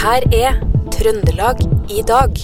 [0.00, 0.54] her er
[0.94, 1.58] Trøndelag
[1.92, 2.38] i dag.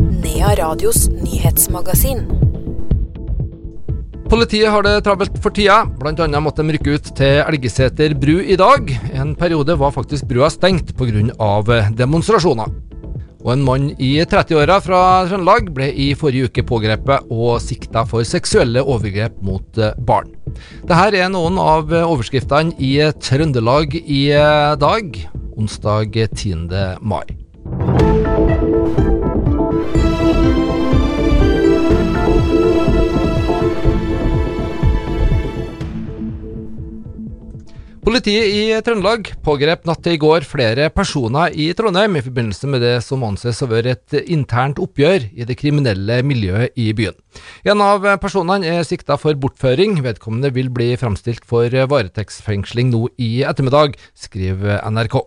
[0.00, 2.22] Nea Radios nyhetsmagasin.
[4.30, 5.82] Politiet har det travelt for tida.
[6.00, 8.88] Annet måtte de rykke ut til Elgeseter bru i dag.
[9.12, 11.90] En periode var faktisk brua stengt pga.
[11.98, 12.72] demonstrasjoner.
[13.44, 18.24] Og en mann i 30-åra fra Trøndelag ble i forrige uke pågrepet og sikta for
[18.24, 20.32] seksuelle overgrep mot eh, barn.
[20.88, 24.24] Dette er noen av overskriftene i Trøndelag i
[24.80, 25.20] dag,
[25.56, 26.98] onsdag 10.
[27.00, 27.24] mai.
[38.10, 42.82] Politiet i Trøndelag pågrep natt til i går flere personer i Trondheim i forbindelse med
[42.82, 47.14] det som anses å være et internt oppgjør i det kriminelle miljøet i byen.
[47.62, 50.00] En av personene er sikta for bortføring.
[50.02, 55.20] Vedkommende vil bli framstilt for varetektsfengsling nå i ettermiddag, skriver NRK.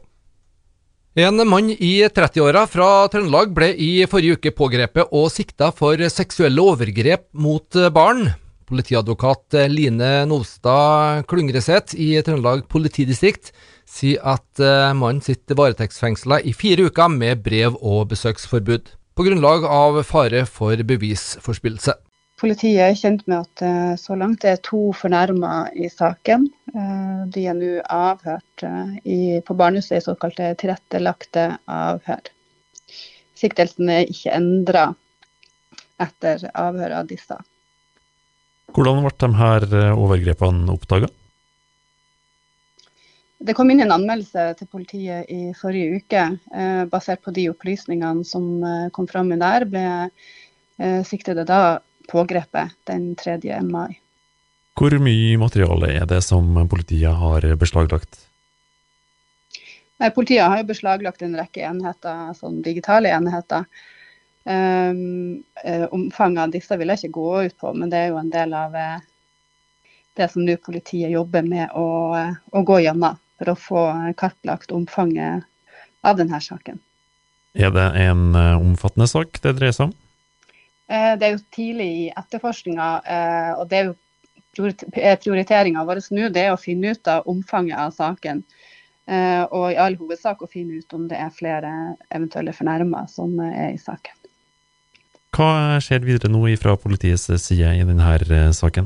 [1.14, 6.64] En mann i 30-åra fra Trøndelag ble i forrige uke pågrepet og sikta for seksuelle
[6.64, 8.32] overgrep mot barn.
[8.66, 13.52] Politiadvokat Line Novstad Klungreseth i Trøndelag politidistrikt
[13.86, 19.70] sier at eh, mannen sitter varetektsfengsla i fire uker med brev- og besøksforbud, på grunnlag
[19.70, 21.94] av fare for bevisforspillelse.
[22.41, 26.48] Politiet er kjent med at eh, så langt er to fornærma i saken.
[26.73, 28.65] Eh, de er nå avhørt
[29.05, 32.31] i, på barnehuset i såkalte tilrettelagte avhør.
[33.37, 34.89] Siktelsen er ikke endra
[36.04, 37.37] etter avhør av disse.
[38.73, 41.11] Hvordan ble de her eh, overgrepene oppdaga?
[43.43, 46.23] Det kom inn en anmeldelse til politiet i forrige uke.
[46.55, 51.81] Eh, basert på de opplysningene som eh, kom fram der, ble eh, siktede da
[52.12, 53.40] pågrepet den 3.
[53.68, 53.99] mai.
[54.73, 58.23] Hvor mye materiale er det som politiet har beslaglagt?
[60.15, 63.68] Politiet har jo beslaglagt en rekke enheter, sånn digitale enheter.
[64.44, 65.44] Um,
[65.95, 68.55] omfanget av disse vil jeg ikke gå ut på, men det er jo en del
[68.57, 68.97] av uh,
[70.19, 71.85] det som nå politiet jobber med å,
[72.51, 73.83] å, gå gjennom for å få
[74.19, 75.47] kartlagt omfanget
[76.03, 76.81] av denne saken.
[77.55, 79.95] Er det en uh, omfattende sak det dreier seg om?
[80.88, 82.88] Det er jo tidlig i etterforskninga,
[83.57, 83.94] og det er jo
[85.23, 88.44] prioriteringa vår nå det er å finne ut av omfanget av saken.
[89.49, 91.72] og i all hovedsak å finne ut om det er flere
[92.09, 94.13] eventuelle fornærma som er i saken.
[95.33, 98.85] Hva skjer videre nå fra politiets side i denne eh, saken?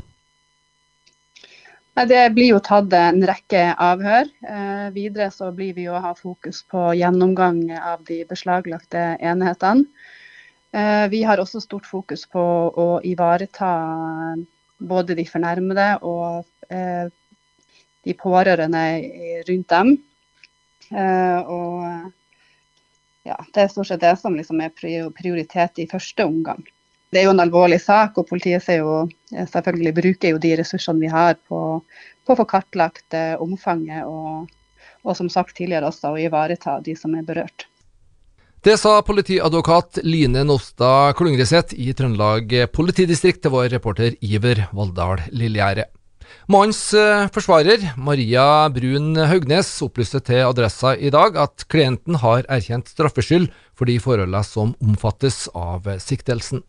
[2.08, 4.28] Det blir jo tatt en rekke avhør.
[4.46, 9.84] Eh, videre så blir vi jo å ha fokus på gjennomgang av de beslaglagte enhetene.
[10.72, 12.42] Eh, vi har også stort fokus på
[12.76, 13.70] å ivareta
[14.78, 17.08] både de fornærmede og eh,
[18.04, 18.84] de pårørende
[19.48, 19.94] rundt dem.
[20.92, 22.10] Eh, og
[23.28, 24.74] ja, det er stort sett det som liksom er
[25.16, 26.60] prioritet i første omgang.
[27.08, 31.08] Det er jo en alvorlig sak, og politiet jo, selvfølgelig bruker jo de ressursene vi
[31.08, 34.44] har på, på å få kartlagt omfanget og,
[35.00, 37.67] og, som sagt tidligere også å ivareta de som er berørt.
[38.58, 45.84] Det sa politiadvokat Line Nostad Klungreseth i Trøndelag politidistrikt til vår reporter Iver Valldal Lillegjerde.
[46.50, 52.90] Mannens eh, forsvarer, Maria Brun Haugnes, opplyste til Adressa i dag at klienten har erkjent
[52.90, 53.46] straffskyld
[53.78, 56.64] for de forholdene som omfattes av siktelsen.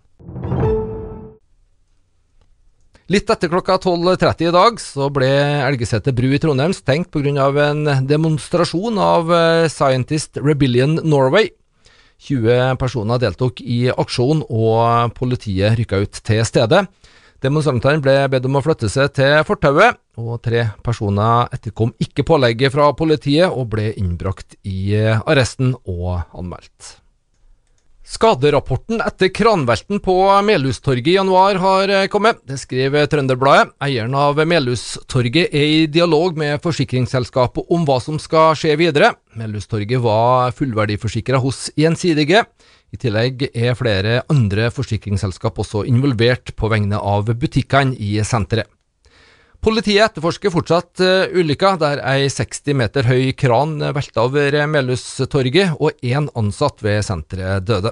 [3.09, 5.31] Litt etter klokka 12.30 i dag så ble
[5.65, 7.49] Elgeseter bru i Trondheim stengt pga.
[7.65, 11.49] en demonstrasjon av eh, Scientist Rebellion Norway.
[12.19, 16.85] 20 personer deltok i aksjonen, og politiet rykka ut til stedet.
[17.39, 22.75] Demonstrantene ble bedt om å flytte seg til fortauet, og tre personer etterkom ikke pålegget
[22.75, 26.97] fra politiet og ble innbrakt i arresten og anmeldt.
[28.09, 32.39] Skaderapporten etter kranvelten på Melhustorget i januar har kommet.
[32.41, 33.75] Det skriver Trønderbladet.
[33.85, 39.11] Eieren av Melhustorget er i dialog med forsikringsselskapet om hva som skal skje videre.
[39.37, 42.47] Melhustorget var fullverdiforsikra hos Gjensidige.
[42.89, 48.73] I tillegg er flere andre forsikringsselskap også involvert på vegne av butikkene i senteret.
[49.59, 55.99] Politiet etterforsker fortsatt uh, ulykka der ei 60 meter høy kran velta over Melhustorget og
[55.99, 57.91] én ansatt ved senteret døde.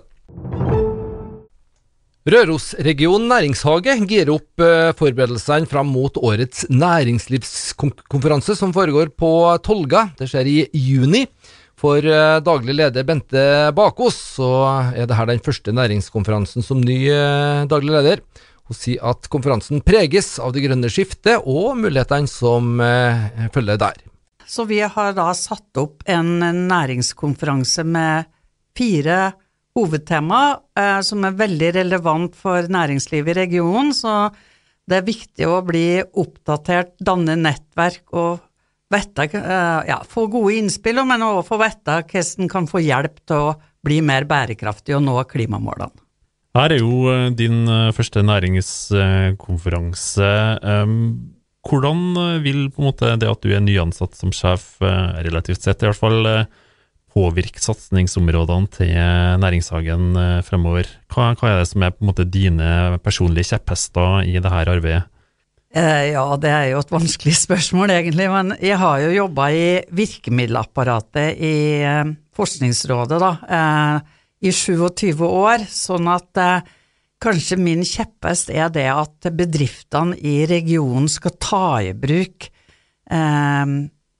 [2.27, 9.29] Rørosregionen næringshage girer opp uh, forberedelsene fram mot årets næringslivskonferanse som foregår på
[9.63, 10.09] Tolga.
[10.19, 11.24] Det skjer i juni.
[11.79, 13.45] For uh, daglig leder Bente
[13.77, 14.50] Bakås så
[14.89, 18.25] er dette den første næringskonferansen som ny uh, daglig leder.
[18.68, 22.75] Hun sier at konferansen preges av det grønne skiftet og mulighetene som
[23.56, 24.01] følger der.
[24.44, 28.27] Så vi har da satt opp en næringskonferanse med
[28.75, 29.29] fire
[29.77, 30.41] hovedtema
[30.77, 33.94] eh, som er veldig relevant for næringslivet i regionen.
[33.95, 34.27] Så
[34.88, 38.44] det er viktig å bli oppdatert, danne nettverk og
[38.94, 43.18] vette, eh, ja, få gode innspill, men også få vite hvordan en kan få hjelp
[43.27, 45.91] til å bli mer bærekraftig og nå klimamålene.
[46.57, 50.29] Her er jo eh, din eh, første næringskonferanse.
[51.68, 52.00] Hvordan
[52.45, 56.00] vil på en måte det at du er nyansatt som sjef, relativt sett i hvert
[56.00, 56.24] fall,
[57.17, 58.93] påvirke satsingsområdene til
[59.41, 60.13] Næringshagen
[60.45, 60.89] fremover?
[61.09, 65.07] Hva, hva, er det som er på en måte dine personlige kjepphester i dette arbeidet?
[65.77, 68.29] Eh, ja, det er jo et vanskelig spørsmål, egentlig.
[68.31, 75.65] Men jeg har jo jobba i virkemiddelapparatet i eh, Forskningsrådet, da, eh, i 27 år.
[75.71, 76.41] Sånn at
[77.23, 82.51] kanskje min kjepphest er det at bedriftene i regionen skal ta i bruk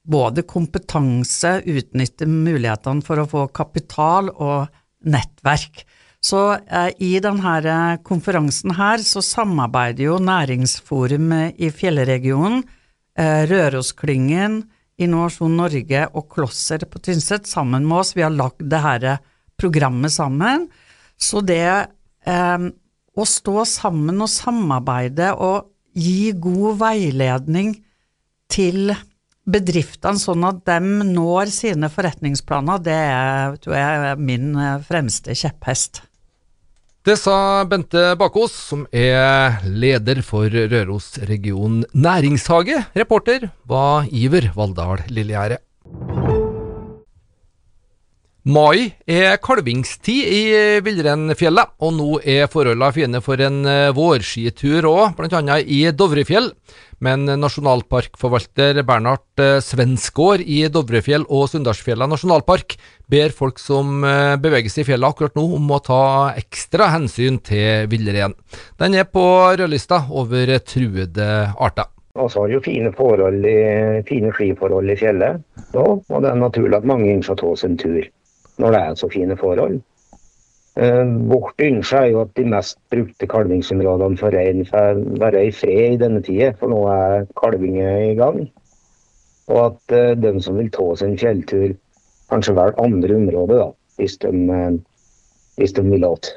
[0.08, 4.72] både kompetanse, utnytte mulighetene for å få kapital og
[5.08, 5.84] nettverk.
[6.24, 12.64] Så eh, i denne eh, konferansen her så samarbeider jo Næringsforum i fjellregionen,
[13.20, 14.64] eh, Rørosklyngen,
[14.98, 18.16] Innovasjon Norge og Klosser på Tynset sammen med oss.
[18.18, 19.24] Vi har lagd dette eh,
[19.58, 20.68] programmet sammen.
[21.18, 22.68] Så det eh,
[23.18, 27.76] å stå sammen og samarbeide og gi god veiledning
[28.54, 28.94] til
[29.48, 35.36] bedriftene sånn at de når sine forretningsplaner, det er, tror jeg er min eh, fremste
[35.38, 36.04] kjepphest.
[37.08, 42.82] Det sa Bente Bakås, som er leder for Røros region næringshage.
[43.00, 45.62] Reporter var Iver Valldal Lillegjerde.
[48.48, 50.44] Mai er kalvingstid i
[50.80, 55.58] Villreinfjellet, og nå er forholdene fine for en eh, vårskitur òg, bl.a.
[55.60, 56.48] i Dovrefjell.
[57.04, 62.78] Men nasjonalparkforvalter Bernhard Svensgård i Dovrefjell og Sunndalsfjella nasjonalpark
[63.12, 66.02] ber folk som eh, beveger seg i fjellet akkurat nå, om å ta
[66.40, 68.40] ekstra hensyn til villreinen.
[68.80, 69.28] Den er på
[69.60, 71.92] rødlista over truede arter.
[72.16, 73.44] Så har jo fine, forhold
[74.08, 75.44] fine skiforhold i fjellet,
[75.76, 78.08] og det er naturlig at mange ønsker å ta oss en tur
[78.62, 79.80] når det er så fine forhold.
[80.78, 85.54] Eh, vårt ønske er jo at de mest brukte kalvingsområdene for rein får være i
[85.56, 88.44] fred i denne tida, for nå er kalvinga i gang.
[89.48, 91.74] Og at eh, de som vil ta seg en fjelltur,
[92.30, 94.78] kanskje velger andre områder, da, hvis de, eh,
[95.58, 96.36] hvis de vil det.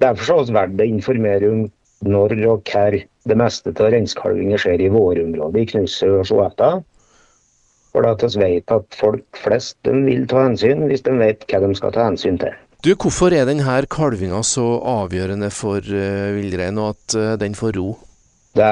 [0.00, 1.68] Derfor er det verdt å informere om
[2.00, 2.94] når og hvor
[3.28, 6.78] det meste av reinskalvinger skjer i vårområdet i Knusse og Sjoeta.
[7.90, 11.94] For vi vet at folk flest vil ta hensyn, hvis de vet hva de skal
[11.94, 12.54] ta hensyn til.
[12.80, 17.76] Du, Hvorfor er denne kalvinga så avgjørende for uh, villrein, og at uh, den får
[17.76, 17.90] ro?
[18.56, 18.70] Det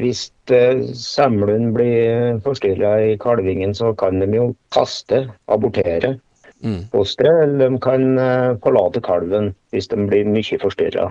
[0.00, 6.16] hvis uh, semlene blir forstyrra i kalvingen, så kan de jo kaste, abortere
[6.64, 6.90] mm.
[6.92, 7.44] fosteret.
[7.44, 11.10] Eller de kan uh, forlate kalven hvis de blir mye forstyrra.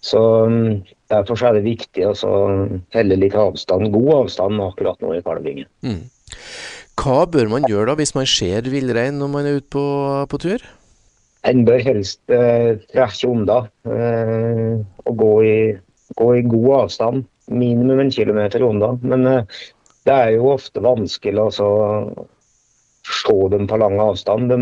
[0.00, 2.32] Så um, Derfor er det viktig å
[2.92, 5.68] helle litt avstand, god avstand akkurat nå i kalvingen.
[5.80, 6.02] Mm.
[6.98, 9.84] Hva bør man gjøre da hvis man ser villrein når man er ute på,
[10.30, 10.64] på tur?
[11.46, 15.58] En bør helst eh, trekke unna eh, og gå i,
[16.18, 17.28] gå i, god avstand.
[17.48, 18.90] Minimum en kilometer unna.
[19.02, 19.62] Men eh,
[20.08, 24.50] det er jo ofte vanskelig å se dem på lang avstand.
[24.50, 24.58] De,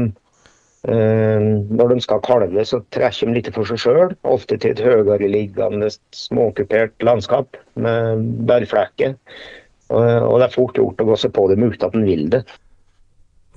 [0.93, 1.49] eh,
[1.81, 4.17] når de skal kalve, så trekker de litt for seg sjøl.
[4.29, 9.17] Ofte til et høyere liggende, småkupert landskap med bærflekker.
[9.95, 12.43] Og det er fort gjort å gå seg på dem uten at en vil det.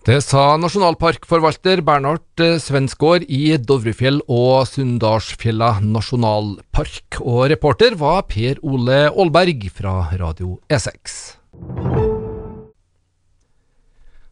[0.07, 7.19] Det sa nasjonalparkforvalter Bernhard eh, Svensgaard i Dovrefjell og Sunndalsfjella nasjonalpark.
[7.19, 11.17] Og reporter var Per Ole Aalberg fra Radio E6.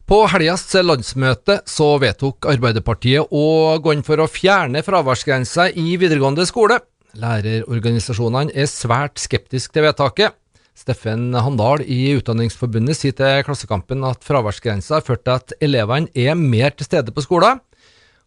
[0.08, 6.48] På helgas landsmøte så vedtok Arbeiderpartiet å gå inn for å fjerne fraværsgrensa i videregående
[6.48, 6.80] skole.
[7.20, 10.38] Lærerorganisasjonene er svært skeptiske til vedtaket.
[10.78, 16.38] Steffen Handal i Utdanningsforbundet sier til Klassekampen at fraværsgrensa har ført til at elevene er
[16.38, 17.58] mer til stede på skolen.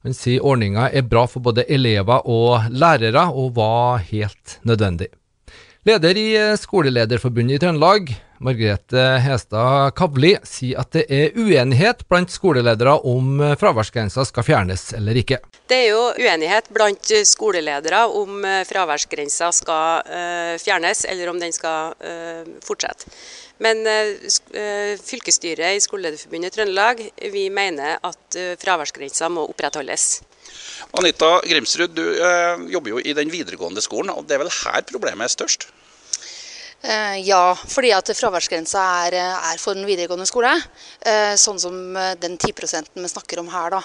[0.02, 5.12] Han sier ordninga er bra for både elever og lærere, og var helt nødvendig.
[5.86, 12.96] Leder i Skolelederforbundet i Trøndelag, Margrethe Hestad Kavli, sier at det er uenighet blant skoleledere
[13.08, 15.40] om fraværsgrensa skal fjernes eller ikke.
[15.70, 20.08] Det er jo uenighet blant skoleledere om fraværsgrensa skal
[20.62, 21.94] fjernes, eller om den skal
[22.64, 23.12] fortsette.
[23.60, 23.84] Men
[25.04, 27.04] fylkesstyret i Skolelederforbundet i Trøndelag
[27.36, 30.08] vi mener at fraværsgrensa må opprettholdes.
[30.98, 34.82] Anita Grimsrud, du eh, jobber jo i den videregående skolen, og det er vel her
[34.88, 35.68] problemet er størst?
[36.82, 40.54] Eh, ja, fordi at fraværsgrensa er, er, for den videregående skole.
[41.04, 42.54] Eh, sånn som eh, den 10
[42.96, 43.76] vi snakker om her.
[43.76, 43.82] da.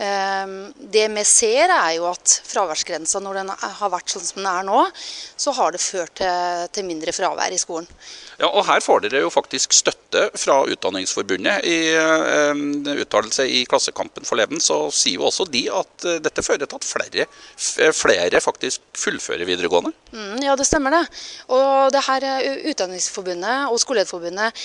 [0.00, 0.54] Eh,
[0.94, 4.64] det vi ser er jo at fraværsgrensa, når den har vært sånn som den er
[4.64, 4.86] nå,
[5.36, 7.88] så har det ført til, til mindre fravær i skolen.
[8.40, 11.66] Ja, og Her får dere jo faktisk støtte fra Utdanningsforbundet.
[11.68, 16.80] I en uttalelse i Klassekampen forleden så sier jo også de at dette fører til
[16.80, 17.26] at flere,
[17.94, 19.92] flere faktisk fullfører videregående.
[20.16, 21.04] Mm, ja, det stemmer det.
[21.54, 24.62] Og det her uh, Utdanningsforbundet og Skolelederforbundet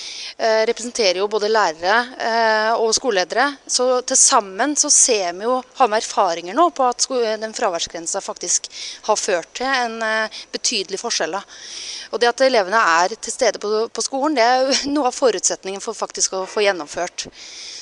[0.68, 3.48] representerer jo både lærere og skoleledere.
[3.66, 7.06] Så til sammen så ser vi jo, har vi erfaringer nå på at
[7.42, 8.68] den fraværsgrensa faktisk
[9.08, 9.98] har ført til en
[10.52, 11.38] betydelig forskjell.
[12.12, 15.82] Og det at elevene er til stede på, skolen, det er jo noe av forutsetningen
[15.84, 17.28] for faktisk å få gjennomført.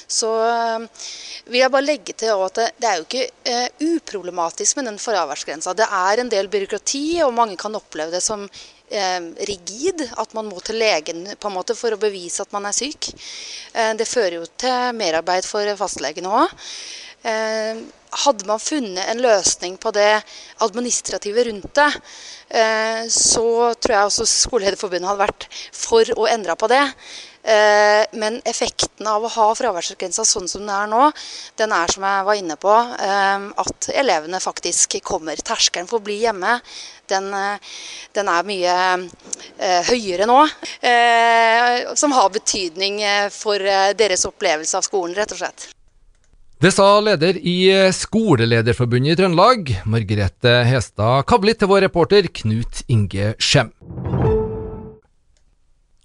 [0.06, 1.06] Så eh,
[1.50, 5.74] vil jeg bare legge til at det, er jo ikke uproblematisk med den fraværsgrensa.
[5.74, 8.46] Det er en del byråkrati, og mange kan oppleve det som
[9.48, 10.04] rigid.
[10.16, 13.10] At man må til legen på en måte for å bevise at man er syk.
[13.74, 16.68] Uh, det fører jo til merarbeid for fastlegene òg.
[18.16, 20.20] Hadde man funnet en løsning på det
[20.62, 21.88] administrative rundt det,
[22.48, 26.84] Eh, så tror jeg også Skolelederforbundet hadde vært for å endre på det.
[27.46, 31.04] Eh, men effekten av å ha fraværsgrensa sånn som den er nå,
[31.60, 35.38] den er som jeg var inne på, eh, at elevene faktisk kommer.
[35.38, 36.58] Terskelen for å bli hjemme,
[37.06, 37.30] den,
[38.18, 38.74] den er mye
[39.86, 40.40] høyere nå.
[41.94, 42.98] Som har betydning
[43.30, 43.62] for
[43.94, 45.68] deres opplevelse av skolen, rett og slett.
[46.58, 53.36] Det sa leder i Skolelederforbundet i Trøndelag, Margrethe Hestad Kavli, til vår reporter Knut Inge
[53.38, 53.70] Skjem.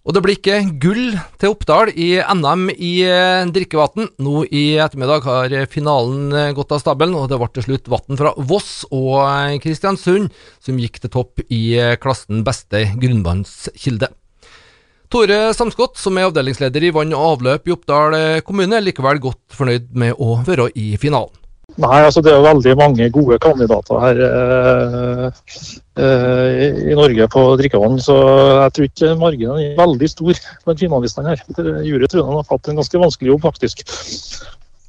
[0.01, 4.07] Og det blir ikke gull til Oppdal i NM i eh, drikkevann.
[4.25, 8.17] Nå i ettermiddag har finalen eh, gått av stabelen, og det ble til slutt vann
[8.17, 14.09] fra Voss og eh, Kristiansund som gikk til topp i klassen beste grunnvannskilde.
[15.11, 18.17] Tore Samskott, som er avdelingsleder i vann og avløp i Oppdal
[18.47, 21.40] kommune, er likevel godt fornøyd med å være i finalen.
[21.79, 25.43] Nei, altså Det er jo veldig mange gode kandidater her eh,
[26.03, 27.99] eh, i Norge på drikkevann.
[28.03, 31.43] Så jeg tror ikke marginen er veldig stor blant finalistene her.
[31.87, 33.85] Jury tror har hatt en ganske vanskelig jobb, faktisk.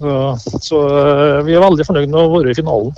[0.02, 0.14] Så,
[0.58, 2.94] så eh, vi er veldig fornøyd med å være i finalen.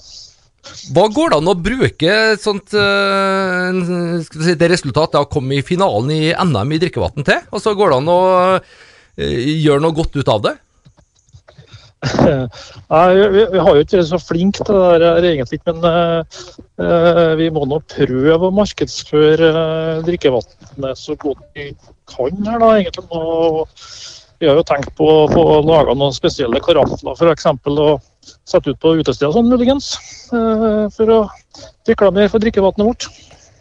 [0.94, 5.64] Hva går det an å bruke sånt, uh, si, det resultatet av å komme i
[5.64, 7.42] finalen i NM i drikkevann til?
[7.52, 8.20] Altså, Går det an å
[8.56, 8.78] uh,
[9.20, 10.54] gjøre noe godt ut av det?
[12.92, 17.34] Nei, vi, vi, har jo ikke vært så flinke til det der egentlig, men uh,
[17.38, 19.52] vi må nå prøve å markedsføre
[20.06, 21.70] drikkevannet så godt vi
[22.10, 23.06] kan her, da, egentlig.
[23.14, 23.68] Og
[24.42, 27.48] vi har jo tenkt på, på å lage noen spesielle karafler, f.eks.
[27.70, 29.94] Og sette ut på utesteder sånn muligens.
[30.32, 31.20] Uh, for å
[31.88, 33.08] reklamere for drikkevannet vårt.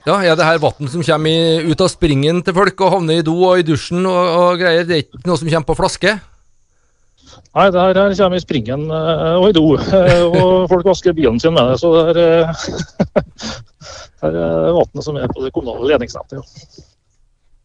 [0.03, 3.23] Ja, Er det her vann som kommer ut av springen til folk og havner i
[3.23, 4.83] do og i dusjen og, og greier?
[4.87, 6.17] Det er ikke noe som kommer på flaske?
[7.53, 9.65] Nei, det her, her kommer i springen uh, og i do.
[9.77, 11.79] Uh, og folk vasker bilen sin med det.
[11.81, 12.51] Så det er,
[14.23, 16.39] det er vannet som er på det kommunale ledningsnettet.
[16.39, 16.83] Ja.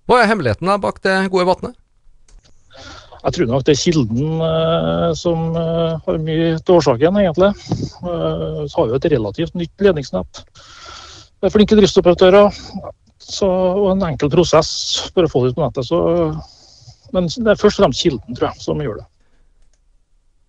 [0.09, 1.77] Hva er hemmeligheten bak det gode vannet?
[3.19, 7.51] Jeg tror nok det er kilden eh, som eh, har mye til årsaken, egentlig.
[7.99, 10.41] Vi har jo et relativt nytt ledningsnett.
[11.39, 12.49] Det er flinke driftsoperatører
[13.19, 14.71] så, og en enkel prosess
[15.13, 15.91] for å få det ut på nettet.
[15.91, 16.01] Så,
[17.13, 19.07] men det er først og fremst kilden, tror jeg, som gjør det.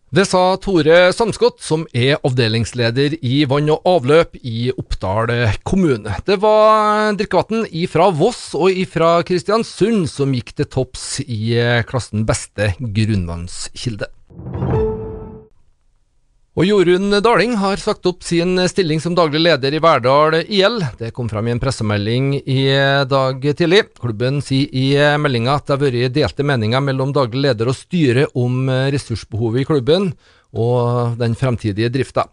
[0.09, 5.29] Det sa Tore Samskott, som er avdelingsleder i vann og avløp i Oppdal
[5.61, 6.15] kommune.
[6.25, 11.53] Det var drikkevann ifra Voss og ifra Kristiansund som gikk til topps i
[11.85, 14.09] klassen beste grunnvannskilde.
[16.59, 20.81] Og Jorunn Daling har sagt opp sin stilling som daglig leder i Verdal IL.
[20.99, 22.65] Det kom fram i en pressemelding i
[23.07, 23.85] dag tidlig.
[23.95, 24.89] Klubben sier i
[25.23, 29.69] meldinga at det har vært delte meninger mellom daglig leder og styre om ressursbehovet i
[29.71, 30.11] klubben
[30.51, 32.27] og den fremtidige drifta.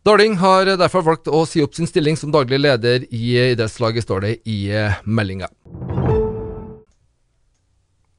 [0.00, 4.24] Daling har derfor valgt å si opp sin stilling som daglig leder i idrettslaget, står
[4.24, 4.62] det i
[5.04, 5.52] meldinga.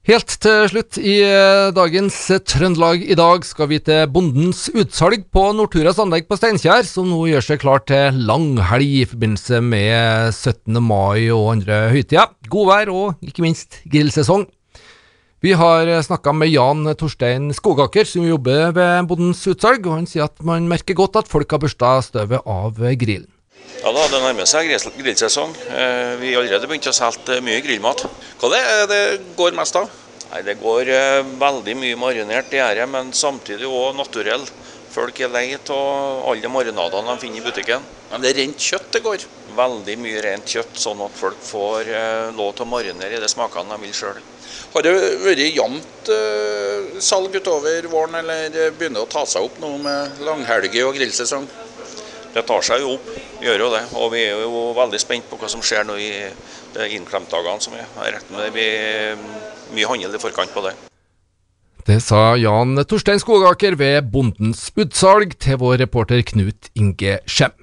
[0.10, 2.16] Helt til slutt i eh, dagens
[2.50, 7.20] Trøndelag i dag skal vi til Bondens utsalg på Norturas anlegg på Steinkjer, som nå
[7.30, 10.82] gjør seg klar til langhelg i forbindelse med 17.
[10.82, 12.34] mai og andre høytider.
[12.50, 14.48] Godvær og ikke minst grillsesong.
[15.46, 20.26] Vi har snakka med Jan Torstein Skogaker, som jobber ved Bondens utsalg, og han sier
[20.26, 23.30] at man merker godt at folk har børsta støvet av grillen.
[23.80, 25.54] Ja da, Det nærmer seg grillsesong.
[25.70, 28.08] Eh, vi har allerede begynt å selge mye grillmat.
[28.42, 29.04] Hva det er det
[29.38, 29.99] går mest av?
[30.30, 34.46] Nei, Det går eh, veldig mye marinert gjære, men samtidig òg naturell
[34.90, 37.84] Folk er lei av alle de marinadene de finner i butikken.
[38.10, 39.26] Men det er rent kjøtt det går?
[39.54, 43.30] Veldig mye rent kjøtt, sånn at folk får eh, lov til å marinere i de
[43.30, 44.18] smakene de vil sjøl.
[44.74, 49.62] Har det vært jevnt uh, salg utover våren, eller begynner det å ta seg opp
[49.62, 51.46] nå med langhelge og grillsesong?
[52.34, 53.08] Det tar seg jo opp,
[53.46, 53.84] gjør jo det.
[54.02, 56.12] Og vi er jo veldig spent på hva som skjer nå i
[56.76, 57.90] de innklemtdagene som er.
[58.10, 60.76] rett med det blir mye handel i forkant på det.
[61.88, 67.56] Det sa Jan Torstein Skogaker ved Bondens utsalg til vår reporter Knut Inge Skjem.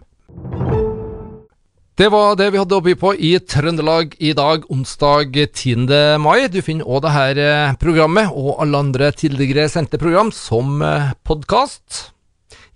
[1.97, 5.87] Det var det vi hadde å by på i Trøndelag i dag, onsdag 10.
[6.21, 6.49] mai.
[6.53, 10.83] Du finner òg dette programmet og alle andre tidligere sendte program som
[11.25, 12.11] podkast.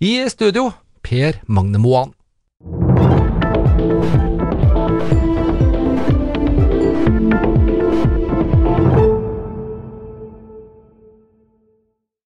[0.01, 0.71] I studio
[1.05, 2.15] Per Magne Moan.